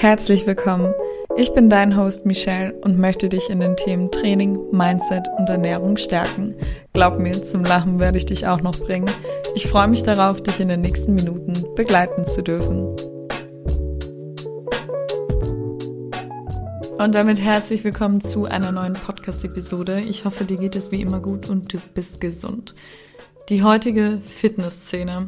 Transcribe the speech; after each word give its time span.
Herzlich 0.00 0.46
willkommen. 0.46 0.94
Ich 1.36 1.52
bin 1.54 1.68
dein 1.68 1.96
Host 1.96 2.24
Michelle 2.24 2.72
und 2.82 3.00
möchte 3.00 3.28
dich 3.28 3.50
in 3.50 3.58
den 3.58 3.76
Themen 3.76 4.12
Training, 4.12 4.56
Mindset 4.70 5.26
und 5.36 5.50
Ernährung 5.50 5.96
stärken. 5.96 6.54
Glaub 6.92 7.18
mir, 7.18 7.32
zum 7.42 7.64
Lachen 7.64 7.98
werde 7.98 8.16
ich 8.16 8.24
dich 8.24 8.46
auch 8.46 8.60
noch 8.60 8.78
bringen. 8.78 9.10
Ich 9.56 9.66
freue 9.66 9.88
mich 9.88 10.04
darauf, 10.04 10.40
dich 10.40 10.60
in 10.60 10.68
den 10.68 10.82
nächsten 10.82 11.16
Minuten 11.16 11.52
begleiten 11.74 12.24
zu 12.24 12.44
dürfen. 12.44 12.94
Und 16.98 17.14
damit 17.16 17.42
herzlich 17.42 17.82
willkommen 17.82 18.20
zu 18.20 18.44
einer 18.44 18.70
neuen 18.70 18.94
Podcast-Episode. 18.94 19.98
Ich 19.98 20.24
hoffe, 20.24 20.44
dir 20.44 20.58
geht 20.58 20.76
es 20.76 20.92
wie 20.92 21.00
immer 21.02 21.18
gut 21.18 21.50
und 21.50 21.72
du 21.72 21.78
bist 21.94 22.20
gesund. 22.20 22.76
Die 23.48 23.64
heutige 23.64 24.20
Fitnessszene. 24.24 25.26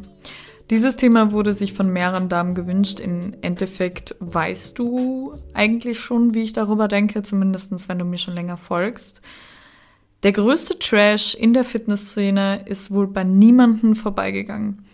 Dieses 0.71 0.95
Thema 0.95 1.33
wurde 1.33 1.53
sich 1.53 1.73
von 1.73 1.91
mehreren 1.91 2.29
Damen 2.29 2.53
gewünscht. 2.53 3.01
Im 3.01 3.33
Endeffekt 3.41 4.15
weißt 4.21 4.79
du 4.79 5.33
eigentlich 5.53 5.99
schon, 5.99 6.33
wie 6.33 6.43
ich 6.43 6.53
darüber 6.53 6.87
denke, 6.87 7.23
zumindest 7.23 7.89
wenn 7.89 7.99
du 7.99 8.05
mir 8.05 8.17
schon 8.17 8.35
länger 8.35 8.55
folgst. 8.55 9.21
Der 10.23 10.31
größte 10.31 10.79
Trash 10.79 11.35
in 11.35 11.53
der 11.53 11.65
Fitnessszene 11.65 12.63
ist 12.67 12.89
wohl 12.89 13.07
bei 13.07 13.25
niemanden 13.25 13.95
vorbeigegangen. 13.95 14.85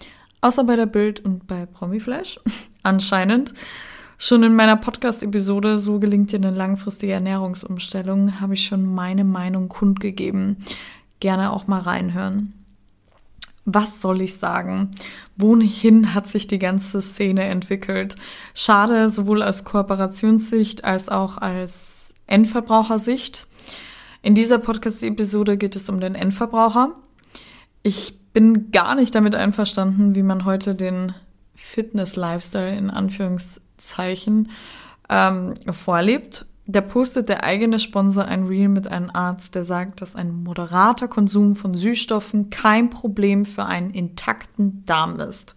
Außer 0.42 0.64
bei 0.64 0.76
der 0.76 0.88
Bild 0.88 1.20
und 1.20 1.46
bei 1.46 1.68
Promiflash. 1.68 2.40
Anscheinend. 2.82 3.54
Schon 4.18 4.42
in 4.42 4.56
meiner 4.56 4.78
Podcast-Episode 4.78 5.78
So 5.78 6.00
gelingt 6.00 6.32
dir 6.32 6.38
eine 6.38 6.50
langfristige 6.50 7.14
Ernährungsumstellung 7.14 8.42
habe 8.42 8.56
ich 8.56 8.66
schon 8.66 8.96
meine 8.96 9.24
Meinung 9.24 9.70
kundgegeben. 9.70 10.58
Gerne 11.20 11.54
auch 11.54 11.68
mal 11.68 11.82
reinhören 11.82 12.57
was 13.70 14.02
soll 14.02 14.22
ich 14.22 14.38
sagen? 14.38 14.92
Wohin 15.36 16.14
hat 16.14 16.26
sich 16.26 16.48
die 16.48 16.58
ganze 16.58 17.02
Szene 17.02 17.44
entwickelt? 17.44 18.16
Schade, 18.54 19.10
sowohl 19.10 19.44
aus 19.44 19.66
Kooperationssicht 19.66 20.86
als 20.86 21.10
auch 21.10 21.38
als 21.38 22.16
Endverbrauchersicht. 22.28 23.46
In 24.22 24.36
dieser 24.36 24.58
Podcast-Episode 24.58 25.58
geht 25.58 25.76
es 25.76 25.90
um 25.90 26.00
den 26.00 26.16
Endverbraucher. 26.16 26.96
Ich 27.84 28.18
bin 28.32 28.72
gar 28.72 28.96
nicht 28.96 29.14
damit 29.14 29.36
einverstanden, 29.36 30.16
wie 30.16 30.24
man 30.24 30.46
heute 30.46 30.74
den 30.74 31.14
Fitness-Lifestyle 31.56 32.74
in 32.74 32.90
Anführungszeichen 32.90 34.50
ähm, 35.10 35.56
vorlebt 35.72 36.46
da 36.70 36.82
postet 36.82 37.30
der 37.30 37.46
eigene 37.46 37.80
Sponsor 37.80 38.26
ein 38.26 38.46
Reel 38.46 38.68
mit 38.68 38.88
einem 38.90 39.10
Arzt, 39.12 39.56
der 39.56 39.64
sagt, 39.64 40.02
dass 40.02 40.16
ein 40.16 40.44
moderater 40.44 41.08
Konsum 41.08 41.56
von 41.56 41.74
Süßstoffen 41.74 42.50
kein 42.50 42.90
Problem 42.90 43.46
für 43.46 43.66
einen 43.66 43.92
intakten 43.92 44.84
Darm 44.86 45.20
ist. 45.22 45.56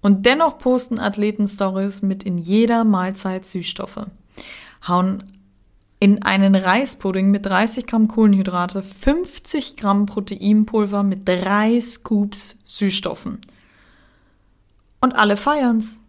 Und 0.00 0.24
dennoch 0.24 0.58
posten 0.58 1.00
Athleten 1.00 1.48
Stories 1.48 2.02
mit 2.02 2.22
in 2.22 2.38
jeder 2.38 2.84
Mahlzeit 2.84 3.46
Süßstoffe. 3.46 4.06
Hauen 4.86 5.24
in 5.98 6.22
einen 6.22 6.54
Reispudding 6.54 7.30
mit 7.30 7.46
30 7.46 7.86
Gramm 7.86 8.08
Kohlenhydrate 8.08 8.82
50 8.82 9.76
Gramm 9.76 10.06
Proteinpulver 10.06 11.02
mit 11.02 11.28
drei 11.28 11.80
Scoops 11.80 12.58
Süßstoffen. 12.64 13.40
Und 15.00 15.14
alle 15.14 15.36
feiern's. 15.36 16.01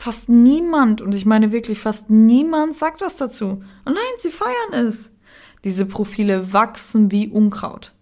Fast 0.00 0.30
niemand, 0.30 1.02
und 1.02 1.14
ich 1.14 1.26
meine 1.26 1.52
wirklich 1.52 1.78
fast 1.78 2.08
niemand, 2.08 2.74
sagt 2.74 3.02
was 3.02 3.16
dazu. 3.16 3.62
Und 3.84 3.92
nein, 3.92 4.16
sie 4.16 4.30
feiern 4.30 4.86
es. 4.86 5.14
Diese 5.62 5.84
Profile 5.84 6.54
wachsen 6.54 7.10
wie 7.10 7.28
Unkraut. 7.28 7.92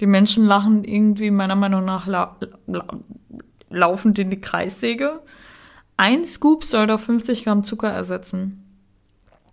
Die 0.00 0.06
Menschen 0.06 0.44
lachen 0.44 0.84
irgendwie 0.84 1.30
meiner 1.30 1.56
Meinung 1.56 1.86
nach 1.86 2.06
la 2.06 2.36
la 2.66 2.84
laufend 3.70 4.18
in 4.18 4.28
die 4.28 4.42
Kreissäge. 4.42 5.20
Ein 5.96 6.26
Scoop 6.26 6.64
soll 6.64 6.86
doch 6.86 7.00
50 7.00 7.44
Gramm 7.44 7.64
Zucker 7.64 7.88
ersetzen. 7.88 8.62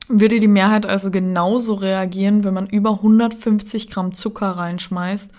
Würde 0.10 0.42
die 0.42 0.50
Mehrheit 0.50 0.86
also 0.86 1.12
genauso 1.12 1.76
reagieren, 1.76 2.44
wenn 2.44 2.56
man 2.56 2.68
über 2.68 2.92
150 2.92 3.90
Gramm 3.90 4.12
Zucker 4.12 4.50
reinschmeißt? 4.50 5.32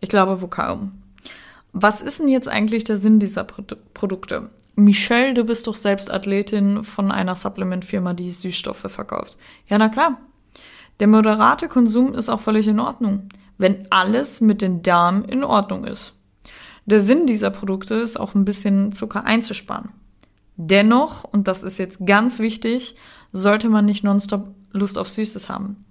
Ich 0.00 0.08
glaube 0.08 0.40
wohl 0.40 0.48
kaum. 0.48 1.02
Was 1.74 2.00
ist 2.00 2.20
denn 2.20 2.28
jetzt 2.28 2.48
eigentlich 2.48 2.84
der 2.84 2.96
Sinn 2.96 3.18
dieser 3.18 3.44
Pro 3.44 3.62
Produkte? 3.92 4.48
Michelle, 4.76 5.32
du 5.32 5.44
bist 5.44 5.66
doch 5.66 5.74
selbst 5.74 6.10
Athletin 6.10 6.84
von 6.84 7.10
einer 7.10 7.34
Supplementfirma, 7.34 8.12
die 8.12 8.30
Süßstoffe 8.30 8.86
verkauft. 8.88 9.38
Ja, 9.68 9.78
na 9.78 9.88
klar. 9.88 10.20
Der 11.00 11.08
moderate 11.08 11.68
Konsum 11.68 12.14
ist 12.14 12.28
auch 12.28 12.40
völlig 12.40 12.68
in 12.68 12.80
Ordnung, 12.80 13.28
wenn 13.58 13.86
alles 13.90 14.40
mit 14.40 14.62
den 14.62 14.82
Darm 14.82 15.24
in 15.24 15.44
Ordnung 15.44 15.84
ist. 15.84 16.14
Der 16.84 17.00
Sinn 17.00 17.26
dieser 17.26 17.50
Produkte 17.50 17.94
ist 17.94 18.18
auch 18.18 18.34
ein 18.34 18.44
bisschen 18.44 18.92
Zucker 18.92 19.24
einzusparen. 19.24 19.90
Dennoch, 20.56 21.24
und 21.24 21.48
das 21.48 21.62
ist 21.62 21.78
jetzt 21.78 22.06
ganz 22.06 22.38
wichtig, 22.38 22.96
sollte 23.32 23.68
man 23.68 23.84
nicht 23.84 24.04
nonstop 24.04 24.54
Lust 24.72 24.98
auf 24.98 25.10
Süßes 25.10 25.48
haben. 25.48 25.84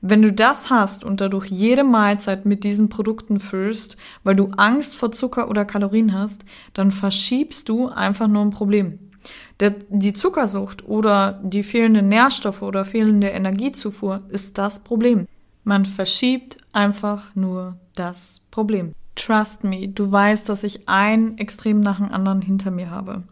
Wenn 0.00 0.22
du 0.22 0.32
das 0.32 0.70
hast 0.70 1.04
und 1.04 1.20
dadurch 1.20 1.46
jede 1.46 1.82
Mahlzeit 1.82 2.46
mit 2.46 2.62
diesen 2.62 2.88
Produkten 2.88 3.40
füllst, 3.40 3.96
weil 4.22 4.36
du 4.36 4.50
Angst 4.56 4.94
vor 4.94 5.10
Zucker 5.10 5.50
oder 5.50 5.64
Kalorien 5.64 6.12
hast, 6.12 6.44
dann 6.72 6.92
verschiebst 6.92 7.68
du 7.68 7.88
einfach 7.88 8.28
nur 8.28 8.42
ein 8.42 8.50
Problem. 8.50 8.98
Der, 9.58 9.74
die 9.88 10.12
Zuckersucht 10.12 10.86
oder 10.86 11.40
die 11.42 11.64
fehlenden 11.64 12.08
Nährstoffe 12.08 12.62
oder 12.62 12.84
fehlende 12.84 13.28
Energiezufuhr 13.28 14.22
ist 14.28 14.56
das 14.56 14.84
Problem. 14.84 15.26
Man 15.64 15.84
verschiebt 15.84 16.58
einfach 16.72 17.34
nur 17.34 17.76
das 17.96 18.40
Problem. 18.52 18.94
Trust 19.16 19.64
me, 19.64 19.88
du 19.88 20.10
weißt, 20.10 20.48
dass 20.48 20.62
ich 20.62 20.88
ein 20.88 21.38
Extrem 21.38 21.80
nach 21.80 21.98
dem 21.98 22.12
anderen 22.12 22.40
hinter 22.40 22.70
mir 22.70 22.90
habe. 22.90 23.24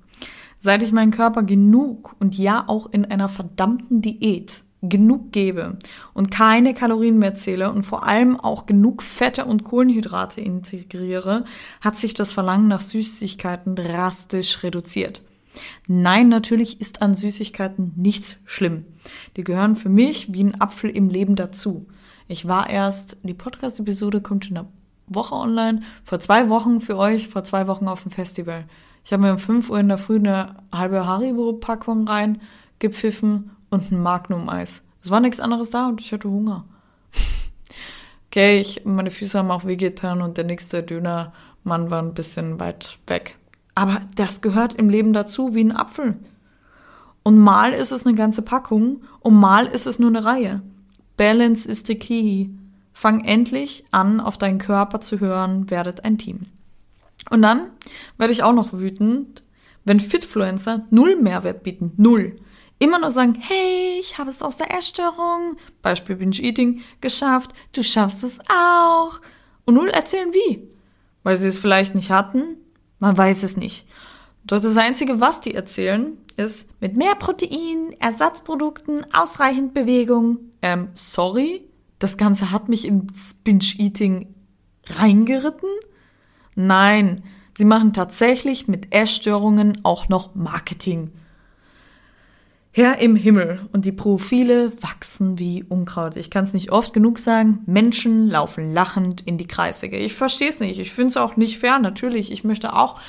Seit 0.58 0.82
ich 0.82 0.90
meinen 0.90 1.12
Körper 1.12 1.44
genug 1.44 2.16
und 2.18 2.36
ja 2.36 2.64
auch 2.66 2.90
in 2.90 3.04
einer 3.04 3.28
verdammten 3.28 4.02
Diät 4.02 4.64
genug 4.88 5.32
gebe 5.32 5.78
und 6.14 6.30
keine 6.30 6.74
Kalorien 6.74 7.18
mehr 7.18 7.34
zähle 7.34 7.72
und 7.72 7.82
vor 7.82 8.04
allem 8.04 8.38
auch 8.38 8.66
genug 8.66 9.02
Fette 9.02 9.44
und 9.44 9.64
Kohlenhydrate 9.64 10.40
integriere, 10.40 11.44
hat 11.80 11.96
sich 11.96 12.14
das 12.14 12.32
Verlangen 12.32 12.68
nach 12.68 12.80
Süßigkeiten 12.80 13.76
drastisch 13.76 14.62
reduziert. 14.62 15.22
Nein, 15.86 16.28
natürlich 16.28 16.80
ist 16.80 17.02
an 17.02 17.14
Süßigkeiten 17.14 17.92
nichts 17.96 18.36
schlimm. 18.44 18.84
Die 19.36 19.44
gehören 19.44 19.76
für 19.76 19.88
mich 19.88 20.32
wie 20.32 20.44
ein 20.44 20.60
Apfel 20.60 20.90
im 20.90 21.08
Leben 21.08 21.36
dazu. 21.36 21.86
Ich 22.28 22.48
war 22.48 22.68
erst, 22.68 23.18
die 23.22 23.34
Podcast-Episode 23.34 24.20
kommt 24.20 24.48
in 24.48 24.54
der 24.54 24.66
Woche 25.06 25.34
online, 25.34 25.82
vor 26.02 26.18
zwei 26.18 26.48
Wochen 26.48 26.80
für 26.80 26.96
euch, 26.96 27.28
vor 27.28 27.44
zwei 27.44 27.68
Wochen 27.68 27.88
auf 27.88 28.02
dem 28.02 28.10
Festival. 28.10 28.64
Ich 29.04 29.12
habe 29.12 29.22
mir 29.22 29.32
um 29.32 29.38
5 29.38 29.70
Uhr 29.70 29.78
in 29.78 29.88
der 29.88 29.98
Früh 29.98 30.16
eine 30.16 30.56
halbe 30.72 31.06
Haribo-Packung 31.06 32.08
reingepfiffen 32.08 33.52
und 33.70 33.92
ein 33.92 34.02
Magnum-Eis. 34.02 34.82
Es 35.02 35.10
war 35.10 35.20
nichts 35.20 35.40
anderes 35.40 35.70
da 35.70 35.88
und 35.88 36.00
ich 36.00 36.12
hatte 36.12 36.28
Hunger. 36.28 36.64
okay, 38.28 38.60
ich, 38.60 38.84
meine 38.84 39.10
Füße 39.10 39.38
haben 39.38 39.50
auch 39.50 39.64
wehgetan 39.64 40.22
und 40.22 40.36
der 40.36 40.44
nächste 40.44 40.82
Dönermann 40.82 41.90
war 41.90 42.02
ein 42.02 42.14
bisschen 42.14 42.58
weit 42.60 42.98
weg. 43.06 43.38
Aber 43.74 44.00
das 44.16 44.40
gehört 44.40 44.74
im 44.74 44.88
Leben 44.88 45.12
dazu 45.12 45.54
wie 45.54 45.64
ein 45.64 45.76
Apfel. 45.76 46.16
Und 47.22 47.38
mal 47.38 47.72
ist 47.72 47.92
es 47.92 48.06
eine 48.06 48.14
ganze 48.14 48.42
Packung 48.42 49.02
und 49.20 49.34
mal 49.34 49.66
ist 49.66 49.86
es 49.86 49.98
nur 49.98 50.10
eine 50.10 50.24
Reihe. 50.24 50.62
Balance 51.16 51.68
is 51.68 51.82
the 51.86 51.96
key. 51.96 52.48
Fang 52.92 53.24
endlich 53.24 53.84
an, 53.90 54.20
auf 54.20 54.38
deinen 54.38 54.58
Körper 54.58 55.00
zu 55.00 55.20
hören, 55.20 55.68
werdet 55.70 56.04
ein 56.04 56.18
Team. 56.18 56.46
Und 57.28 57.42
dann 57.42 57.70
werde 58.16 58.32
ich 58.32 58.42
auch 58.42 58.52
noch 58.52 58.72
wütend, 58.72 59.42
wenn 59.84 60.00
Fitfluencer 60.00 60.86
null 60.90 61.16
Mehrwert 61.16 61.62
bieten. 61.62 61.92
Null 61.96 62.36
immer 62.78 62.98
nur 62.98 63.10
sagen, 63.10 63.34
hey, 63.38 63.98
ich 63.98 64.18
habe 64.18 64.30
es 64.30 64.42
aus 64.42 64.56
der 64.56 64.76
Essstörung, 64.76 65.56
Beispiel 65.82 66.16
Binge 66.16 66.38
Eating, 66.38 66.82
geschafft, 67.00 67.52
du 67.72 67.82
schaffst 67.82 68.22
es 68.24 68.38
auch. 68.48 69.20
Und 69.64 69.74
null 69.74 69.88
erzählen 69.88 70.32
wie. 70.32 70.68
Weil 71.22 71.36
sie 71.36 71.48
es 71.48 71.58
vielleicht 71.58 71.94
nicht 71.94 72.10
hatten, 72.10 72.56
man 72.98 73.16
weiß 73.16 73.42
es 73.42 73.56
nicht. 73.56 73.86
Doch 74.44 74.60
das 74.60 74.76
Einzige, 74.76 75.20
was 75.20 75.40
die 75.40 75.54
erzählen, 75.54 76.16
ist 76.36 76.68
mit 76.80 76.96
mehr 76.96 77.14
Protein, 77.16 77.94
Ersatzprodukten, 77.98 79.12
ausreichend 79.12 79.74
Bewegung. 79.74 80.38
Ähm, 80.62 80.88
sorry, 80.94 81.64
das 81.98 82.16
Ganze 82.16 82.50
hat 82.52 82.68
mich 82.68 82.84
ins 82.84 83.34
Binge-Eating 83.34 84.34
reingeritten? 84.86 85.68
Nein, 86.54 87.24
sie 87.56 87.64
machen 87.64 87.92
tatsächlich 87.92 88.68
mit 88.68 88.94
Essstörungen 88.94 89.80
auch 89.84 90.08
noch 90.08 90.34
Marketing. 90.34 91.10
Herr 92.76 92.98
im 92.98 93.16
Himmel 93.16 93.60
und 93.72 93.86
die 93.86 93.92
Profile 93.92 94.70
wachsen 94.82 95.38
wie 95.38 95.64
Unkraut. 95.64 96.14
Ich 96.16 96.28
kann 96.28 96.44
es 96.44 96.52
nicht 96.52 96.72
oft 96.72 96.92
genug 96.92 97.18
sagen. 97.18 97.60
Menschen 97.64 98.28
laufen 98.28 98.74
lachend 98.74 99.22
in 99.22 99.38
die 99.38 99.48
Kreissäge. 99.48 99.96
Ich 99.96 100.12
verstehe 100.12 100.50
es 100.50 100.60
nicht. 100.60 100.78
Ich 100.78 100.92
finde 100.92 101.08
es 101.08 101.16
auch 101.16 101.38
nicht 101.38 101.58
fair. 101.58 101.78
Natürlich, 101.78 102.30
ich 102.30 102.44
möchte 102.44 102.74
auch 102.74 103.00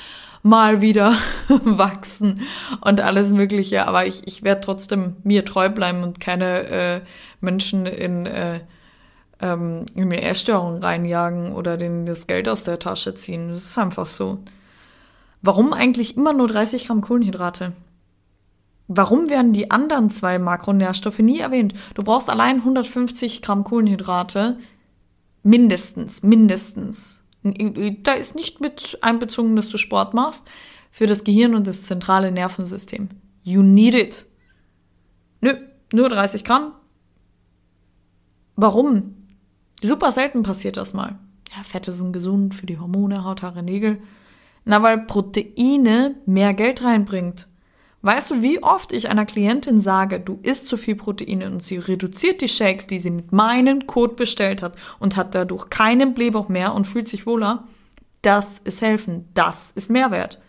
mal 0.42 0.80
wieder 0.80 1.14
wachsen 1.48 2.40
und 2.80 3.02
alles 3.02 3.30
Mögliche. 3.30 3.86
Aber 3.86 4.06
ich, 4.06 4.26
ich 4.26 4.42
werde 4.42 4.62
trotzdem 4.62 5.16
mir 5.22 5.44
treu 5.44 5.68
bleiben 5.68 6.02
und 6.02 6.18
keine 6.18 6.66
äh, 6.68 7.00
Menschen 7.42 7.84
in, 7.84 8.24
äh, 8.24 8.60
ähm, 9.42 9.84
in 9.94 10.08
mir 10.08 10.22
Essstörungen 10.22 10.82
reinjagen 10.82 11.52
oder 11.52 11.76
denen 11.76 12.06
das 12.06 12.26
Geld 12.26 12.48
aus 12.48 12.64
der 12.64 12.78
Tasche 12.78 13.12
ziehen. 13.12 13.50
Das 13.50 13.58
ist 13.58 13.76
einfach 13.76 14.06
so. 14.06 14.38
Warum 15.42 15.74
eigentlich 15.74 16.16
immer 16.16 16.32
nur 16.32 16.48
30 16.48 16.86
Gramm 16.86 17.02
Kohlenhydrate? 17.02 17.74
Warum 18.88 19.28
werden 19.28 19.52
die 19.52 19.70
anderen 19.70 20.08
zwei 20.08 20.38
Makronährstoffe 20.38 21.18
nie 21.18 21.38
erwähnt? 21.38 21.74
Du 21.94 22.02
brauchst 22.02 22.30
allein 22.30 22.56
150 22.56 23.42
Gramm 23.42 23.62
Kohlenhydrate. 23.62 24.58
Mindestens, 25.42 26.22
mindestens. 26.22 27.24
Da 27.42 28.12
ist 28.12 28.34
nicht 28.34 28.60
mit 28.60 28.98
einbezogen, 29.02 29.56
dass 29.56 29.68
du 29.68 29.76
Sport 29.76 30.14
machst. 30.14 30.46
Für 30.90 31.06
das 31.06 31.22
Gehirn 31.22 31.54
und 31.54 31.66
das 31.66 31.84
zentrale 31.84 32.32
Nervensystem. 32.32 33.10
You 33.42 33.62
need 33.62 33.94
it. 33.94 34.26
Nö, 35.42 35.54
nur 35.92 36.08
30 36.08 36.42
Gramm. 36.44 36.72
Warum? 38.56 39.14
Super 39.82 40.12
selten 40.12 40.42
passiert 40.42 40.78
das 40.78 40.94
mal. 40.94 41.18
Ja, 41.54 41.62
Fette 41.62 41.92
sind 41.92 42.12
gesund 42.12 42.54
für 42.54 42.66
die 42.66 42.78
Hormone, 42.78 43.22
Haut, 43.24 43.42
Haare, 43.42 43.62
Nägel. 43.62 44.00
Na, 44.64 44.82
weil 44.82 44.98
Proteine 44.98 46.16
mehr 46.26 46.54
Geld 46.54 46.82
reinbringt. 46.82 47.46
Weißt 48.02 48.30
du, 48.30 48.42
wie 48.42 48.62
oft 48.62 48.92
ich 48.92 49.08
einer 49.08 49.26
Klientin 49.26 49.80
sage, 49.80 50.20
du 50.20 50.38
isst 50.42 50.68
zu 50.68 50.76
viel 50.76 50.94
Proteine 50.94 51.50
und 51.50 51.62
sie 51.62 51.78
reduziert 51.78 52.40
die 52.40 52.48
Shakes, 52.48 52.86
die 52.86 53.00
sie 53.00 53.10
mit 53.10 53.32
meinem 53.32 53.86
Code 53.86 54.14
bestellt 54.14 54.62
hat 54.62 54.76
und 55.00 55.16
hat 55.16 55.34
dadurch 55.34 55.68
keinen 55.68 56.14
Blähbauch 56.14 56.48
mehr 56.48 56.74
und 56.74 56.86
fühlt 56.86 57.08
sich 57.08 57.26
wohler? 57.26 57.66
Das 58.22 58.58
ist 58.60 58.82
helfen. 58.82 59.28
Das 59.34 59.72
ist 59.72 59.90
Mehrwert. 59.90 60.40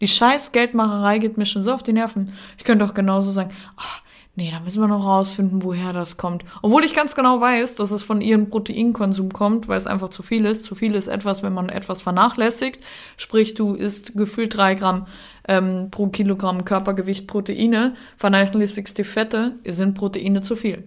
Die 0.00 0.08
scheiß 0.08 0.52
Geldmacherei 0.52 1.18
geht 1.18 1.36
mir 1.36 1.46
schon 1.46 1.62
so 1.62 1.72
auf 1.72 1.82
die 1.82 1.92
Nerven. 1.92 2.32
Ich 2.56 2.64
könnte 2.64 2.84
auch 2.84 2.94
genauso 2.94 3.30
sagen, 3.30 3.50
ach, 3.76 4.00
nee, 4.38 4.52
da 4.52 4.60
müssen 4.60 4.80
wir 4.80 4.86
noch 4.86 5.04
rausfinden, 5.04 5.64
woher 5.64 5.92
das 5.92 6.16
kommt. 6.16 6.44
Obwohl 6.62 6.84
ich 6.84 6.94
ganz 6.94 7.16
genau 7.16 7.40
weiß, 7.40 7.74
dass 7.74 7.90
es 7.90 8.04
von 8.04 8.20
ihrem 8.20 8.50
Proteinkonsum 8.50 9.32
kommt, 9.32 9.66
weil 9.66 9.76
es 9.76 9.88
einfach 9.88 10.10
zu 10.10 10.22
viel 10.22 10.44
ist. 10.44 10.62
Zu 10.62 10.76
viel 10.76 10.94
ist 10.94 11.08
etwas, 11.08 11.42
wenn 11.42 11.52
man 11.52 11.68
etwas 11.68 12.02
vernachlässigt. 12.02 12.84
Sprich, 13.16 13.54
du 13.54 13.74
isst 13.74 14.16
gefühlt 14.16 14.56
drei 14.56 14.76
Gramm 14.76 15.08
ähm, 15.48 15.88
pro 15.90 16.06
Kilogramm 16.06 16.64
Körpergewicht 16.64 17.26
Proteine, 17.26 17.96
vernachlässigst 18.16 18.96
die 18.96 19.04
Fette, 19.04 19.56
sind 19.66 19.94
Proteine 19.94 20.40
zu 20.40 20.54
viel. 20.54 20.84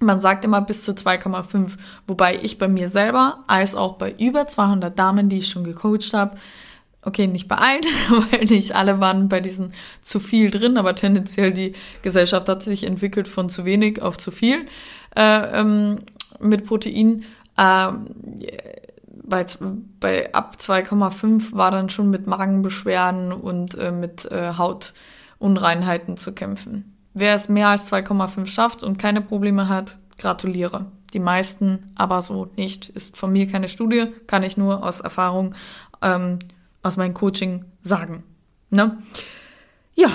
Man 0.00 0.20
sagt 0.20 0.46
immer 0.46 0.62
bis 0.62 0.82
zu 0.82 0.92
2,5, 0.92 1.76
wobei 2.06 2.38
ich 2.42 2.58
bei 2.58 2.68
mir 2.68 2.88
selber 2.88 3.44
als 3.48 3.74
auch 3.74 3.98
bei 3.98 4.14
über 4.18 4.48
200 4.48 4.98
Damen, 4.98 5.28
die 5.28 5.38
ich 5.38 5.48
schon 5.48 5.64
gecoacht 5.64 6.14
habe, 6.14 6.38
okay, 7.02 7.26
nicht 7.26 7.48
bei 7.48 7.56
allen, 7.56 7.82
weil 8.30 8.44
nicht 8.44 8.74
alle 8.74 9.00
waren 9.00 9.28
bei 9.28 9.40
diesen 9.40 9.72
zu 10.00 10.20
viel 10.20 10.50
drin, 10.50 10.76
aber 10.76 10.94
tendenziell 10.94 11.52
die 11.52 11.74
Gesellschaft 12.02 12.48
hat 12.48 12.62
sich 12.62 12.84
entwickelt 12.84 13.28
von 13.28 13.50
zu 13.50 13.64
wenig 13.64 14.00
auf 14.00 14.18
zu 14.18 14.30
viel 14.30 14.66
äh, 15.16 15.60
ähm, 15.60 16.00
mit 16.40 16.66
Protein. 16.66 17.24
Äh, 17.56 17.88
bei, 19.24 19.46
bei 20.00 20.34
ab 20.34 20.56
2,5 20.60 21.52
war 21.52 21.70
dann 21.70 21.88
schon 21.88 22.10
mit 22.10 22.26
Magenbeschwerden 22.26 23.32
und 23.32 23.76
äh, 23.76 23.92
mit 23.92 24.30
äh, 24.30 24.54
Hautunreinheiten 24.58 26.16
zu 26.16 26.32
kämpfen. 26.32 26.96
Wer 27.14 27.34
es 27.34 27.48
mehr 27.48 27.68
als 27.68 27.92
2,5 27.92 28.46
schafft 28.46 28.82
und 28.82 28.98
keine 28.98 29.20
Probleme 29.20 29.68
hat, 29.68 29.98
gratuliere. 30.18 30.86
Die 31.12 31.18
meisten 31.18 31.92
aber 31.94 32.22
so 32.22 32.48
nicht. 32.56 32.88
Ist 32.88 33.16
von 33.16 33.32
mir 33.32 33.46
keine 33.46 33.68
Studie, 33.68 34.06
kann 34.26 34.42
ich 34.42 34.56
nur 34.56 34.82
aus 34.82 35.00
Erfahrung 35.00 35.54
ähm, 36.00 36.38
aus 36.82 36.96
meinem 36.96 37.14
Coaching 37.14 37.64
sagen. 37.82 38.24
Ne? 38.70 38.98
Ja, 39.94 40.10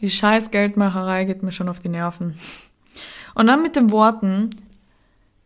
die 0.00 0.10
scheiß 0.10 0.50
Geldmacherei 0.50 1.24
geht 1.24 1.42
mir 1.42 1.52
schon 1.52 1.68
auf 1.68 1.80
die 1.80 1.88
Nerven. 1.88 2.38
Und 3.34 3.46
dann 3.46 3.62
mit 3.62 3.76
den 3.76 3.90
Worten, 3.90 4.50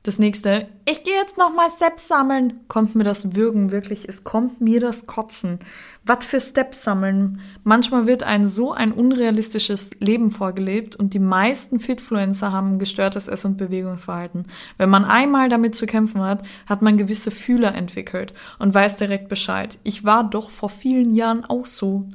das 0.06 0.20
nächste, 0.20 0.68
ich 0.84 1.02
gehe 1.02 1.16
jetzt 1.16 1.36
nochmal 1.36 1.68
Steps 1.76 2.06
sammeln. 2.06 2.60
Kommt 2.68 2.94
mir 2.94 3.02
das 3.02 3.34
Würgen 3.34 3.72
wirklich? 3.72 4.08
Es 4.08 4.22
kommt 4.22 4.60
mir 4.60 4.78
das 4.78 5.06
Kotzen. 5.06 5.58
Was 6.04 6.24
für 6.24 6.38
Steps 6.38 6.84
sammeln? 6.84 7.40
Manchmal 7.64 8.06
wird 8.06 8.22
ein 8.22 8.46
so 8.46 8.72
ein 8.72 8.92
unrealistisches 8.92 9.90
Leben 9.98 10.30
vorgelebt 10.30 10.94
und 10.94 11.12
die 11.12 11.18
meisten 11.18 11.80
Fitfluencer 11.80 12.52
haben 12.52 12.78
gestörtes 12.78 13.26
Ess- 13.26 13.44
und 13.44 13.56
Bewegungsverhalten. 13.56 14.46
Wenn 14.78 14.90
man 14.90 15.04
einmal 15.04 15.48
damit 15.48 15.74
zu 15.74 15.86
kämpfen 15.86 16.22
hat, 16.22 16.44
hat 16.66 16.82
man 16.82 16.98
gewisse 16.98 17.32
Fühler 17.32 17.74
entwickelt 17.74 18.32
und 18.60 18.72
weiß 18.72 18.96
direkt 18.98 19.28
Bescheid. 19.28 19.78
Ich 19.82 20.04
war 20.04 20.30
doch 20.30 20.50
vor 20.50 20.68
vielen 20.68 21.16
Jahren 21.16 21.44
auch 21.44 21.66
so. 21.66 22.08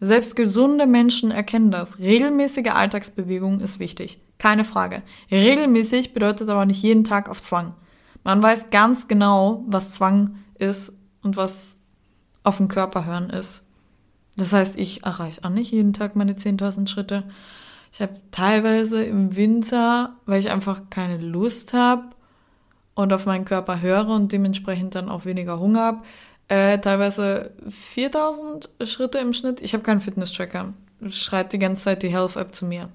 Selbst 0.00 0.36
gesunde 0.36 0.86
Menschen 0.86 1.30
erkennen 1.30 1.70
das. 1.70 1.98
Regelmäßige 1.98 2.72
Alltagsbewegung 2.72 3.60
ist 3.60 3.78
wichtig. 3.78 4.20
Keine 4.38 4.64
Frage. 4.64 5.02
Regelmäßig 5.30 6.14
bedeutet 6.14 6.48
aber 6.48 6.64
nicht 6.64 6.82
jeden 6.82 7.04
Tag 7.04 7.28
auf 7.28 7.42
Zwang. 7.42 7.74
Man 8.24 8.42
weiß 8.42 8.70
ganz 8.70 9.08
genau, 9.08 9.64
was 9.66 9.92
Zwang 9.92 10.36
ist 10.58 10.96
und 11.22 11.36
was 11.36 11.78
auf 12.44 12.58
den 12.58 12.68
Körper 12.68 13.04
hören 13.04 13.30
ist. 13.30 13.64
Das 14.36 14.52
heißt, 14.52 14.78
ich 14.78 15.04
erreiche 15.04 15.44
auch 15.44 15.50
nicht 15.50 15.72
jeden 15.72 15.92
Tag 15.92 16.14
meine 16.14 16.34
10.000 16.34 16.88
Schritte. 16.88 17.24
Ich 17.92 18.00
habe 18.00 18.14
teilweise 18.30 19.02
im 19.02 19.34
Winter, 19.34 20.16
weil 20.26 20.40
ich 20.40 20.50
einfach 20.50 20.82
keine 20.90 21.18
Lust 21.18 21.74
habe 21.74 22.04
und 22.94 23.12
auf 23.12 23.26
meinen 23.26 23.44
Körper 23.44 23.80
höre 23.80 24.08
und 24.08 24.32
dementsprechend 24.32 24.94
dann 24.94 25.08
auch 25.08 25.24
weniger 25.24 25.58
Hunger 25.58 25.80
habe, 25.80 26.02
äh, 26.48 26.78
teilweise 26.78 27.52
4000 27.68 28.70
Schritte 28.82 29.18
im 29.18 29.32
Schnitt. 29.32 29.60
Ich 29.60 29.72
habe 29.72 29.82
keinen 29.84 30.00
Fitness-Tracker. 30.00 30.72
Schreit 31.08 31.52
die 31.52 31.58
ganze 31.58 31.84
Zeit 31.84 32.02
die 32.02 32.10
Health-App 32.10 32.54
zu 32.54 32.66
mir. 32.66 32.88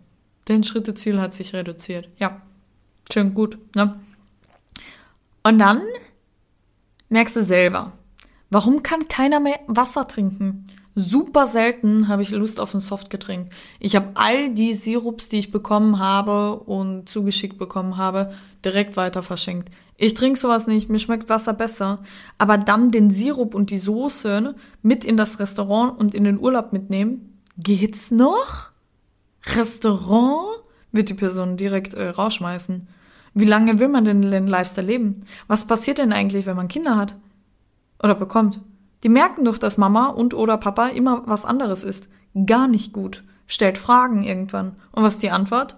Dein 0.46 0.64
Schritteziel 0.64 1.20
hat 1.22 1.34
sich 1.34 1.54
reduziert. 1.54 2.10
Ja, 2.18 2.42
schön 3.12 3.34
gut. 3.34 3.58
Ne? 3.76 4.00
Und 5.44 5.60
dann 5.60 5.82
merkst 7.10 7.36
du 7.36 7.44
selber, 7.44 7.94
warum 8.50 8.84
kann 8.84 9.08
keiner 9.08 9.40
mehr 9.40 9.60
Wasser 9.68 10.08
trinken? 10.08 10.68
Super 10.96 11.48
selten 11.48 12.08
habe 12.08 12.22
ich 12.22 12.30
Lust 12.30 12.60
auf 12.60 12.74
ein 12.74 12.80
Softgetränk. 12.80 13.52
Ich 13.80 13.96
habe 13.96 14.12
all 14.14 14.52
die 14.52 14.74
Sirups, 14.74 15.28
die 15.28 15.40
ich 15.40 15.52
bekommen 15.52 15.98
habe 15.98 16.60
und 16.60 17.10
zugeschickt 17.10 17.58
bekommen 17.58 17.98
habe, 17.98 18.34
direkt 18.64 18.96
weiter 18.96 19.24
verschenkt. 19.24 19.70
Ich 19.98 20.14
trinke 20.14 20.38
sowas 20.38 20.68
nicht, 20.68 20.90
mir 20.90 21.00
schmeckt 21.00 21.30
Wasser 21.30 21.54
besser. 21.54 22.04
Aber 22.38 22.60
dann 22.60 22.90
den 22.90 23.10
Sirup 23.10 23.56
und 23.56 23.72
die 23.72 23.80
Soße 23.80 24.54
mit 24.84 25.04
in 25.04 25.18
das 25.18 25.40
Restaurant 25.40 26.00
und 26.00 26.14
in 26.14 26.26
den 26.26 26.40
Urlaub 26.40 26.74
mitnehmen, 26.74 27.42
geht's 27.58 28.12
noch? 28.12 28.73
Restaurant? 29.56 30.64
Wird 30.92 31.10
die 31.10 31.16
Person 31.16 31.58
direkt 31.58 31.96
äh, 31.96 32.10
rausschmeißen. 32.10 32.88
Wie 33.34 33.46
lange 33.46 33.80
will 33.80 33.88
man 33.88 34.06
denn 34.06 34.22
den 34.22 34.48
Lifestyle 34.48 34.86
leben? 34.86 35.26
Was 35.48 35.66
passiert 35.66 35.98
denn 35.98 36.14
eigentlich, 36.14 36.46
wenn 36.46 36.56
man 36.56 36.68
Kinder 36.68 36.96
hat? 36.96 37.16
Oder 38.02 38.16
bekommt? 38.16 38.62
Die 39.04 39.10
merken 39.10 39.44
doch, 39.46 39.58
dass 39.58 39.78
Mama 39.78 40.08
und 40.08 40.34
oder 40.34 40.58
Papa 40.58 40.88
immer 40.88 41.24
was 41.26 41.46
anderes 41.46 41.84
ist. 41.84 42.10
Gar 42.46 42.68
nicht 42.68 42.94
gut. 42.94 43.24
Stellt 43.48 43.78
Fragen 43.78 44.24
irgendwann. 44.24 44.76
Und 44.92 45.04
was 45.04 45.16
ist 45.16 45.24
die 45.24 45.32
Antwort? 45.32 45.76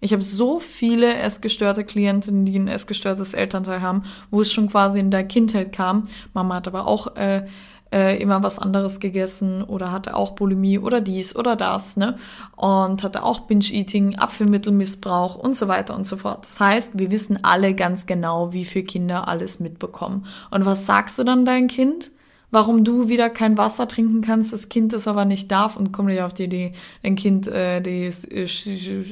Ich 0.00 0.12
habe 0.12 0.22
so 0.22 0.60
viele 0.60 1.14
essgestörte 1.14 1.84
Klientinnen, 1.84 2.46
die 2.46 2.58
ein 2.58 2.68
essgestörtes 2.68 3.34
Elternteil 3.34 3.82
haben, 3.82 4.04
wo 4.30 4.40
es 4.40 4.52
schon 4.52 4.68
quasi 4.68 4.98
in 4.98 5.10
der 5.10 5.24
Kindheit 5.24 5.72
kam. 5.72 6.08
Mama 6.32 6.56
hat 6.56 6.68
aber 6.68 6.86
auch 6.86 7.16
äh, 7.16 7.46
äh, 7.92 8.16
immer 8.18 8.42
was 8.42 8.58
anderes 8.58 9.00
gegessen 9.00 9.62
oder 9.62 9.92
hatte 9.92 10.16
auch 10.16 10.32
Bulimie 10.32 10.78
oder 10.78 11.00
dies 11.00 11.34
oder 11.34 11.56
das, 11.56 11.96
ne? 11.96 12.16
Und 12.56 13.02
hatte 13.02 13.22
auch 13.22 13.40
Binge-Eating, 13.40 14.16
Apfelmittelmissbrauch 14.16 15.36
und 15.36 15.56
so 15.56 15.68
weiter 15.68 15.96
und 15.96 16.06
so 16.06 16.16
fort. 16.16 16.44
Das 16.44 16.60
heißt, 16.60 16.98
wir 16.98 17.10
wissen 17.10 17.42
alle 17.42 17.74
ganz 17.74 18.06
genau, 18.06 18.52
wie 18.52 18.64
viele 18.64 18.84
Kinder 18.84 19.28
alles 19.28 19.60
mitbekommen. 19.60 20.26
Und 20.50 20.64
was 20.66 20.86
sagst 20.86 21.18
du 21.18 21.24
dann 21.24 21.44
dein 21.44 21.68
Kind? 21.68 22.12
warum 22.52 22.84
du 22.84 23.08
wieder 23.08 23.30
kein 23.30 23.56
Wasser 23.56 23.86
trinken 23.86 24.22
kannst, 24.22 24.52
das 24.52 24.68
Kind 24.68 24.92
das 24.92 25.06
aber 25.06 25.24
nicht 25.24 25.50
darf 25.50 25.76
und 25.76 25.92
komm 25.92 26.06
nicht 26.06 26.20
auf 26.20 26.34
die 26.34 26.44
Idee, 26.44 26.72
ein 27.02 27.16
Kind 27.16 27.46
äh, 27.46 27.80
die 27.80 28.06
äh, 28.06 29.04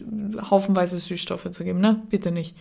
haufenweise 0.50 0.98
Süßstoffe 0.98 1.50
zu 1.52 1.64
geben, 1.64 1.80
ne? 1.80 2.02
Bitte 2.10 2.32
nicht. 2.32 2.56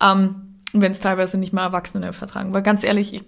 Ähm, 0.00 0.51
wenn 0.72 0.92
es 0.92 1.00
teilweise 1.00 1.36
nicht 1.36 1.52
mal 1.52 1.64
Erwachsene 1.64 2.12
vertragen. 2.12 2.54
Weil 2.54 2.62
ganz 2.62 2.82
ehrlich, 2.82 3.12
ich, 3.12 3.24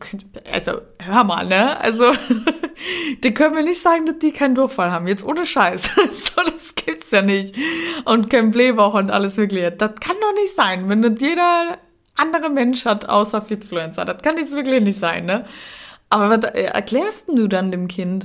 also 0.51 0.81
hör 0.99 1.25
mal, 1.25 1.47
ne? 1.47 1.79
Also, 1.81 2.05
die 3.23 3.35
können 3.35 3.55
mir 3.55 3.63
nicht 3.63 3.81
sagen, 3.81 4.07
dass 4.07 4.19
die 4.19 4.33
keinen 4.33 4.55
Durchfall 4.55 4.91
haben. 4.91 5.07
Jetzt 5.07 5.25
ohne 5.25 5.45
Scheiß. 5.45 5.83
so, 6.11 6.43
das 6.43 6.75
gibt's 6.75 7.11
ja 7.11 7.23
nicht. 7.23 7.57
Und 8.07 8.31
kein 8.31 8.51
Blähbauch 8.51 8.95
und 8.95 9.11
alles 9.11 9.37
wirklich. 9.37 9.69
Das 9.77 9.93
kann 10.01 10.17
doch 10.21 10.35
nicht 10.41 10.55
sein, 10.55 10.89
wenn 10.89 11.03
das 11.03 11.15
jeder 11.21 11.79
andere 12.17 12.49
Mensch 12.49 12.87
hat, 12.87 13.09
außer 13.09 13.43
Fitfluencer. 13.43 14.05
Das 14.05 14.23
kann 14.23 14.39
jetzt 14.39 14.55
wirklich 14.55 14.83
nicht 14.83 14.99
sein, 14.99 15.27
ne? 15.27 15.45
Aber 16.09 16.31
was 16.31 16.45
erklärst 16.55 17.29
du 17.29 17.49
dann 17.49 17.71
dem 17.71 17.89
Kind? 17.89 18.25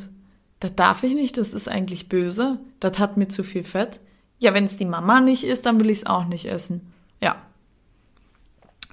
Das 0.60 0.76
darf 0.76 1.04
ich 1.04 1.14
nicht, 1.14 1.38
das 1.38 1.54
ist 1.54 1.68
eigentlich 1.68 2.08
böse. 2.08 2.60
Das 2.80 3.00
hat 3.00 3.18
mir 3.18 3.28
zu 3.30 3.44
viel 3.44 3.64
Fett. 3.64 4.00
Ja, 4.38 4.54
wenn 4.54 4.66
es 4.66 4.78
die 4.78 4.86
Mama 4.86 5.20
nicht 5.20 5.44
isst, 5.44 5.66
dann 5.66 5.80
will 5.80 5.90
ich 5.90 6.00
es 6.00 6.06
auch 6.06 6.26
nicht 6.26 6.46
essen. 6.46 6.94
Ja, 7.22 7.36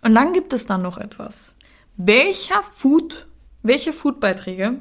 und 0.03 0.15
dann 0.15 0.33
gibt 0.33 0.53
es 0.53 0.67
dann 0.67 0.83
noch 0.83 0.99
etwas. 0.99 1.57
Welcher 1.97 2.63
Food, 2.63 3.27
welche 3.63 3.93
Foodbeiträge 3.93 4.81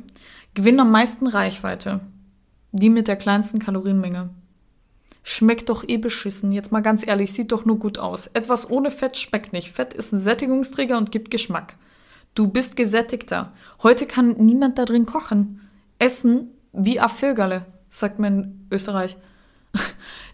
gewinnen 0.53 0.81
am 0.81 0.91
meisten 0.91 1.27
Reichweite? 1.27 2.01
Die 2.72 2.89
mit 2.89 3.07
der 3.07 3.15
kleinsten 3.15 3.60
Kalorienmenge. 3.60 4.29
Schmeckt 5.24 5.69
doch 5.69 5.88
eh 5.88 5.98
beschissen. 5.98 6.51
Jetzt 6.51 6.72
mal 6.72 6.81
ganz 6.81 7.07
ehrlich, 7.07 7.34
sieht 7.34 7.51
doch 7.51 7.65
nur 7.65 7.79
gut 7.79 7.98
aus. 7.98 8.27
Etwas 8.27 8.69
ohne 8.69 8.91
Fett 8.91 9.17
schmeckt 9.17 9.53
nicht. 9.53 9.72
Fett 9.72 9.93
ist 9.93 10.12
ein 10.12 10.19
Sättigungsträger 10.19 10.98
und 10.98 11.12
gibt 11.12 11.31
Geschmack. 11.31 11.77
Du 12.36 12.48
bist 12.48 12.75
gesättigter. 12.75 13.53
Heute 13.81 14.05
kann 14.05 14.36
niemand 14.38 14.77
da 14.77 14.86
drin 14.86 15.05
kochen. 15.05 15.62
Essen 16.00 16.51
wie 16.74 17.00
Affilgalle, 17.00 17.65
sagt 17.89 18.19
man 18.19 18.43
in 18.43 18.67
Österreich. 18.72 19.17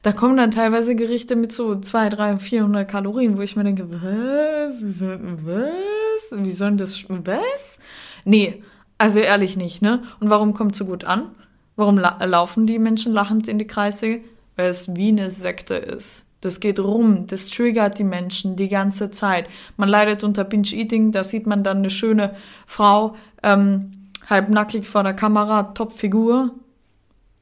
Da 0.04 0.12
kommen 0.12 0.36
dann 0.36 0.50
teilweise 0.50 0.96
Gerichte 0.96 1.36
mit 1.36 1.52
so 1.52 1.80
2, 1.80 2.10
3, 2.10 2.40
400 2.40 2.90
Kalorien, 2.90 3.38
wo 3.38 3.42
ich 3.42 3.56
mir 3.56 3.64
denke, 3.64 3.88
was? 3.92 4.82
Was? 5.00 6.44
Wie 6.44 6.52
soll 6.52 6.76
das, 6.76 7.06
was? 7.08 7.78
Nee, 8.26 8.64
also 8.98 9.20
ehrlich 9.20 9.58
nicht, 9.58 9.84
ne? 9.84 10.02
Und 10.20 10.32
warum 10.32 10.56
kommt 10.56 10.76
so 10.76 10.86
gut 10.86 11.04
an? 11.04 11.28
Warum 11.76 12.00
la 12.00 12.18
laufen 12.26 12.66
die 12.66 12.80
Menschen 12.80 13.14
lachend 13.14 13.48
in 13.48 13.60
die 13.60 13.68
Kreise? 13.68 14.22
Weil 14.56 14.70
es 14.70 14.96
wie 14.96 15.10
eine 15.10 15.30
Sekte 15.30 15.76
ist. 15.76 16.26
Das 16.42 16.60
geht 16.60 16.80
rum, 16.80 17.28
das 17.28 17.48
triggert 17.48 18.00
die 18.00 18.04
Menschen 18.04 18.56
die 18.56 18.68
ganze 18.68 19.12
Zeit. 19.12 19.48
Man 19.78 19.88
leidet 19.88 20.24
unter 20.24 20.44
Binge-Eating, 20.44 21.12
da 21.12 21.24
sieht 21.24 21.46
man 21.46 21.64
dann 21.64 21.78
eine 21.78 21.92
schöne 21.92 22.36
Frau, 22.66 23.16
ähm, 23.44 24.10
halbnackig 24.28 24.90
vor 24.90 25.04
der 25.04 25.14
Kamera, 25.14 25.64
Top-Figur, 25.74 26.56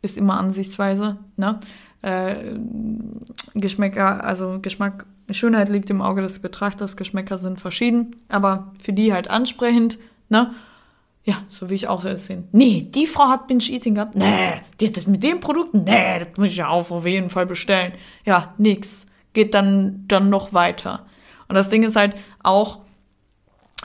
ist 0.02 0.18
immer 0.18 0.38
Ansichtsweise, 0.38 1.18
ne? 1.38 1.60
Äh, 2.02 2.56
Geschmäcker, 3.56 4.24
also 4.24 4.60
Geschmack, 4.62 5.06
Schönheit 5.30 5.70
liegt 5.70 5.90
im 5.90 6.02
Auge 6.02 6.22
des 6.22 6.40
Betrachters, 6.40 6.98
Geschmäcker 6.98 7.38
sind 7.38 7.60
verschieden, 7.60 8.16
aber 8.30 8.72
für 8.82 8.94
die 8.94 9.14
halt 9.14 9.30
ansprechend, 9.30 10.00
ne? 10.30 10.54
Ja, 11.26 11.44
so 11.48 11.70
wie 11.70 11.76
ich 11.76 11.88
auch 11.88 12.04
sehen. 12.16 12.48
Nee, 12.54 12.88
die 12.90 13.06
Frau 13.06 13.28
hat 13.28 13.48
Binge-Eating 13.48 13.96
gehabt. 13.96 14.16
Nee, 14.16 14.62
die 14.80 14.88
hat 14.88 14.98
das 14.98 15.06
mit 15.06 15.22
dem 15.22 15.42
Produkt. 15.42 15.74
Nee, 15.74 16.20
das 16.20 16.30
muss 16.38 16.48
ich 16.48 16.58
ja 16.58 16.70
auch 16.70 16.90
auf 16.90 17.06
jeden 17.06 17.30
Fall 17.30 17.46
bestellen. 17.46 17.92
Ja, 18.26 18.54
nix. 18.58 19.06
Geht 19.34 19.54
dann, 19.54 20.06
dann 20.08 20.30
noch 20.30 20.54
weiter. 20.54 21.06
Und 21.48 21.56
das 21.56 21.70
Ding 21.70 21.84
ist 21.84 21.96
halt 21.96 22.16
auch, 22.42 22.80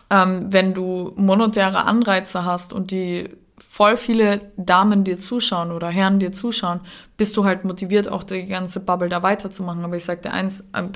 ähm, 0.09 0.47
wenn 0.51 0.73
du 0.73 1.13
monetäre 1.17 1.85
Anreize 1.85 2.45
hast 2.45 2.73
und 2.73 2.91
die 2.91 3.29
voll 3.59 3.97
viele 3.97 4.53
Damen 4.57 5.05
dir 5.05 5.19
zuschauen 5.19 5.71
oder 5.71 5.89
Herren 5.89 6.19
dir 6.19 6.33
zuschauen, 6.33 6.81
bist 7.17 7.37
du 7.37 7.45
halt 7.45 7.65
motiviert, 7.65 8.09
auch 8.09 8.25
die 8.25 8.47
ganze 8.47 8.81
Bubble 8.81 9.09
da 9.09 9.23
weiterzumachen. 9.23 9.85
Aber 9.85 9.97
ich 9.97 10.05
sag 10.05 10.23
dir 10.23 10.33
eins, 10.33 10.69
ähm, 10.77 10.93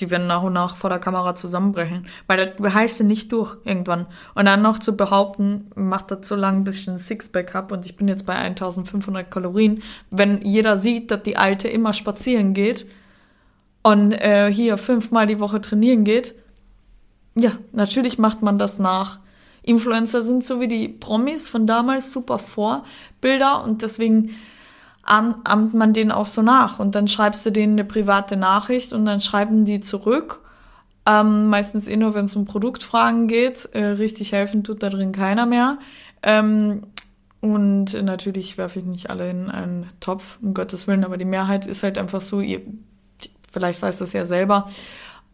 die 0.00 0.10
werden 0.10 0.26
nach 0.26 0.42
und 0.42 0.52
nach 0.52 0.76
vor 0.76 0.90
der 0.90 0.98
Kamera 0.98 1.34
zusammenbrechen. 1.34 2.06
Weil 2.26 2.46
das 2.46 2.56
beheißt 2.56 3.00
du 3.00 3.04
nicht 3.04 3.32
durch 3.32 3.56
irgendwann. 3.64 4.06
Und 4.34 4.46
dann 4.46 4.62
noch 4.62 4.78
zu 4.78 4.96
behaupten, 4.96 5.70
macht 5.74 6.10
das 6.10 6.28
so 6.28 6.34
lange, 6.34 6.68
ein 6.68 6.98
Sixpack 6.98 7.54
habe 7.54 7.74
und 7.74 7.86
ich 7.86 7.96
bin 7.96 8.08
jetzt 8.08 8.26
bei 8.26 8.34
1500 8.34 9.30
Kalorien. 9.30 9.82
Wenn 10.10 10.42
jeder 10.42 10.78
sieht, 10.78 11.10
dass 11.10 11.22
die 11.22 11.36
Alte 11.36 11.68
immer 11.68 11.92
spazieren 11.92 12.52
geht 12.52 12.86
und 13.82 14.12
äh, 14.12 14.52
hier 14.52 14.76
fünfmal 14.78 15.26
die 15.26 15.40
Woche 15.40 15.60
trainieren 15.60 16.04
geht, 16.04 16.34
ja, 17.34 17.52
natürlich 17.72 18.18
macht 18.18 18.42
man 18.42 18.58
das 18.58 18.78
nach. 18.78 19.18
Influencer 19.66 20.22
sind 20.22 20.44
so 20.44 20.60
wie 20.60 20.68
die 20.68 20.88
Promis 20.88 21.48
von 21.48 21.66
damals 21.66 22.12
super 22.12 22.38
Vorbilder 22.38 23.62
und 23.64 23.82
deswegen 23.82 24.30
ahmt 25.02 25.74
man 25.74 25.92
denen 25.92 26.10
auch 26.10 26.26
so 26.26 26.42
nach. 26.42 26.78
Und 26.78 26.94
dann 26.94 27.08
schreibst 27.08 27.44
du 27.46 27.50
denen 27.50 27.74
eine 27.74 27.84
private 27.84 28.36
Nachricht 28.36 28.92
und 28.92 29.04
dann 29.04 29.20
schreiben 29.20 29.64
die 29.64 29.80
zurück. 29.80 30.40
Ähm, 31.08 31.48
meistens 31.48 31.86
eh 31.86 31.96
nur, 31.96 32.14
wenn 32.14 32.24
es 32.24 32.34
um 32.34 32.44
Produktfragen 32.44 33.28
geht. 33.28 33.68
Äh, 33.72 33.84
richtig 33.84 34.32
helfen 34.32 34.64
tut 34.64 34.82
da 34.82 34.88
drin 34.90 35.12
keiner 35.12 35.46
mehr. 35.46 35.78
Ähm, 36.22 36.82
und 37.40 38.02
natürlich 38.02 38.58
werfe 38.58 38.80
ich 38.80 38.84
nicht 38.84 39.10
alle 39.10 39.30
in 39.30 39.50
einen 39.50 39.88
Topf, 40.00 40.38
um 40.42 40.54
Gottes 40.54 40.88
Willen, 40.88 41.04
aber 41.04 41.16
die 41.16 41.24
Mehrheit 41.24 41.66
ist 41.66 41.84
halt 41.84 41.98
einfach 41.98 42.20
so, 42.20 42.40
ihr, 42.40 42.62
vielleicht 43.52 43.82
weiß 43.82 43.98
das 43.98 44.12
ja 44.12 44.24
selber. 44.24 44.68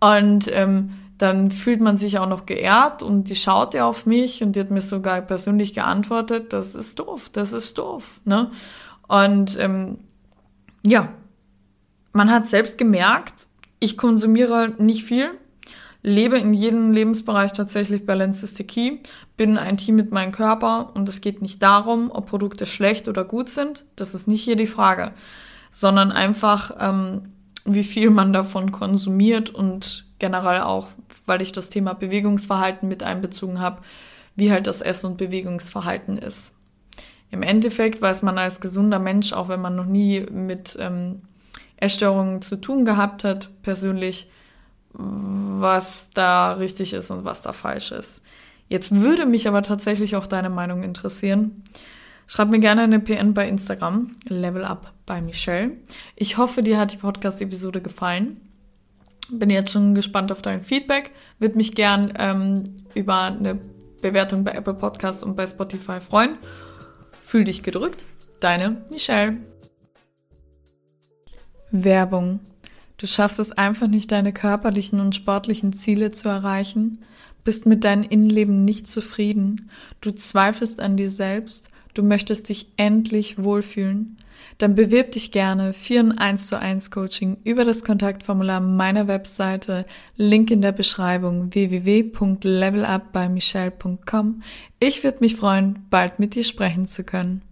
Und 0.01 0.51
ähm, 0.53 0.91
dann 1.23 1.53
fühlt 1.53 1.81
man 1.81 1.97
sich 1.97 2.19
auch 2.19 2.29
noch 2.29 2.47
geehrt 2.47 3.05
und 3.05 3.29
die 3.29 3.37
schaut 3.37 3.75
ja 3.75 3.87
auf 3.87 4.07
mich 4.07 4.43
und 4.43 4.57
die 4.57 4.61
hat 4.61 4.73
mir 4.73 4.81
sogar 4.81 5.21
persönlich 5.21 5.73
geantwortet, 5.73 6.53
das 6.53 6.75
ist 6.75 6.99
doof, 6.99 7.31
das 7.33 7.53
ist 7.53 7.79
doof. 7.79 8.21
Ne? 8.25 8.51
Und 9.07 9.57
ähm, 9.61 9.99
ja, 10.85 11.13
man 12.13 12.29
hat 12.33 12.47
selbst 12.47 12.77
gemerkt, 12.77 13.47
ich 13.79 13.97
konsumiere 13.97 14.75
nicht 14.79 15.05
viel, 15.05 15.31
lebe 16.03 16.39
in 16.39 16.55
jedem 16.55 16.91
Lebensbereich 16.91 17.53
tatsächlich 17.53 18.05
Balance 18.05 18.45
is 18.45 18.57
the 18.57 18.65
key, 18.65 18.99
bin 19.37 19.59
ein 19.59 19.77
Team 19.77 19.95
mit 19.95 20.11
meinem 20.11 20.33
Körper 20.33 20.91
und 20.95 21.09
es 21.09 21.21
geht 21.21 21.41
nicht 21.41 21.63
darum, 21.63 22.11
ob 22.11 22.31
Produkte 22.31 22.67
schlecht 22.67 23.09
oder 23.09 23.23
gut 23.23 23.49
sind. 23.49 23.85
Das 23.95 24.13
ist 24.13 24.27
nicht 24.27 24.43
hier 24.43 24.57
die 24.57 24.67
Frage, 24.67 25.13
sondern 25.71 26.11
einfach, 26.11 26.73
ähm, 26.81 27.29
wie 27.65 27.85
viel 27.85 28.11
man 28.11 28.33
davon 28.33 28.73
konsumiert 28.73 29.51
und 29.51 30.07
generell 30.19 30.63
auch, 30.63 30.89
weil 31.27 31.43
ich 31.43 31.53
das 31.53 31.69
Thema 31.69 31.95
Bewegungsverhalten 31.95 32.89
mit 32.89 33.03
einbezogen 33.03 33.61
habe, 33.61 33.83
wie 34.35 34.51
halt 34.51 34.67
das 34.67 34.81
Essen- 34.81 35.13
und 35.13 35.17
Bewegungsverhalten 35.19 36.19
ist. 36.19 36.55
Im 37.31 37.43
Endeffekt 37.43 38.03
weiß 38.03 38.23
man 38.23 38.39
als 38.39 38.61
gesunder 38.61 38.99
Mensch, 38.99 39.33
auch 39.33 39.49
wenn 39.49 39.61
man 39.61 39.75
noch 39.75 39.87
nie 39.87 40.21
mit 40.21 40.77
ähm, 40.81 41.23
Essstörungen 41.77 42.43
zu 42.43 42.57
tun 42.57 42.85
gehabt 42.85 43.25
hat, 43.25 43.51
persönlich, 43.63 44.31
was 44.93 46.11
da 46.11 46.53
richtig 46.53 46.93
ist 46.93 47.11
und 47.11 47.25
was 47.25 47.43
da 47.43 47.53
falsch 47.53 47.93
ist. 47.93 48.23
Jetzt 48.69 49.01
würde 49.01 49.27
mich 49.27 49.49
aber 49.49 49.63
tatsächlich 49.63 50.17
auch 50.17 50.27
deine 50.27 50.51
Meinung 50.51 50.83
interessieren. 50.83 51.63
Schreib 52.27 52.51
mir 52.51 52.61
gerne 52.61 52.83
eine 52.83 53.01
PN 53.01 53.35
bei 53.35 53.49
Instagram, 53.49 54.17
Level 54.29 54.65
Up 54.65 54.93
bei 55.13 55.21
Michelle. 55.21 55.73
Ich 56.17 56.39
hoffe, 56.39 56.63
dir 56.63 56.79
hat 56.79 56.95
die 56.95 56.97
Podcast-Episode 56.97 57.83
gefallen. 57.83 58.41
Bin 59.31 59.51
jetzt 59.51 59.71
schon 59.71 59.95
gespannt 59.95 60.33
auf 60.33 60.41
dein 60.41 60.63
Feedback. 60.63 61.11
Würde 61.39 61.59
mich 61.59 61.75
gern 61.75 62.15
ähm, 62.19 62.65
über 62.95 63.25
eine 63.25 63.59
Bewertung 64.01 64.43
bei 64.43 64.53
Apple 64.53 64.73
Podcast 64.73 65.23
und 65.23 65.37
bei 65.37 65.47
Spotify 65.47 66.01
freuen. 66.01 66.39
Fühl 67.21 67.45
dich 67.45 67.63
gedrückt. 67.63 68.07
Deine 68.41 68.87
Michelle. 68.89 69.37
Werbung. 71.71 72.41
Du 72.97 73.07
schaffst 73.07 73.39
es 73.39 73.53
einfach 73.53 73.89
nicht, 73.89 74.11
deine 74.13 74.33
körperlichen 74.33 74.99
und 74.99 75.15
sportlichen 75.15 75.75
Ziele 75.75 76.13
zu 76.13 76.31
erreichen, 76.31 77.05
bist 77.45 77.67
mit 77.67 77.85
deinem 77.85 78.05
Innenleben 78.05 78.65
nicht 78.65 78.89
zufrieden, 78.89 79.69
du 80.01 80.11
zweifelst 80.13 80.81
an 80.81 80.97
dir 80.97 81.11
selbst, 81.11 81.69
du 81.93 82.03
möchtest 82.03 82.49
dich 82.49 82.69
endlich 82.79 83.43
wohlfühlen, 83.43 84.17
dann 84.59 84.75
bewirb 84.75 85.13
dich 85.13 85.33
gerne 85.33 85.73
für 85.73 86.01
ein 86.01 86.13
1 86.17 86.47
zu 86.47 86.59
1 86.59 86.91
Coaching 86.91 87.39
über 87.45 87.65
das 87.65 87.85
Kontaktformular 87.85 88.61
meiner 88.61 89.09
Webseite, 89.09 89.85
Link 90.17 90.51
in 90.51 90.63
der 90.63 90.73
Beschreibung 90.73 91.53
www.levelupbymichelle.com. 91.53 94.43
Ich 94.81 95.05
würde 95.05 95.19
mich 95.21 95.37
freuen, 95.37 95.87
bald 95.91 96.19
mit 96.19 96.35
dir 96.35 96.45
sprechen 96.45 96.87
zu 96.87 97.05
können. 97.05 97.43